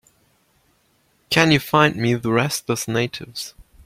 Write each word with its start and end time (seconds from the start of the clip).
Can 1.29 1.51
you 1.51 1.59
find 1.59 1.95
me 1.95 2.15
the 2.15 2.31
Restless 2.31 2.87
Natives? 2.87 3.53